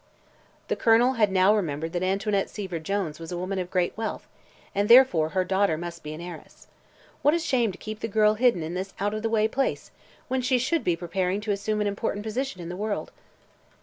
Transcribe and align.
The 0.67 0.75
Colonel 0.75 1.13
had 1.13 1.31
now 1.31 1.55
remembered 1.55 1.93
that 1.93 2.01
Antoinette 2.01 2.49
Seaver 2.49 2.79
Jones 2.79 3.19
was 3.19 3.31
a 3.31 3.37
woman 3.37 3.59
of 3.59 3.69
great 3.69 3.95
wealth, 3.95 4.25
and 4.73 4.89
therefore 4.89 5.29
her 5.29 5.43
daughter 5.45 5.77
must 5.77 6.01
be 6.01 6.11
an 6.11 6.19
heiress. 6.21 6.65
What 7.21 7.35
a 7.35 7.39
shame 7.39 7.71
to 7.71 7.77
keep 7.77 7.99
the 7.99 8.07
girl 8.07 8.33
hidden 8.33 8.63
in 8.63 8.73
this 8.73 8.95
out 8.99 9.13
of 9.13 9.21
the 9.21 9.29
way 9.29 9.47
place, 9.47 9.91
when 10.27 10.41
she 10.41 10.57
should 10.57 10.83
be 10.83 10.95
preparing 10.95 11.39
to 11.41 11.51
assume 11.51 11.81
an 11.81 11.85
important 11.85 12.23
position 12.25 12.59
in 12.61 12.69
the 12.69 12.75
world. 12.75 13.11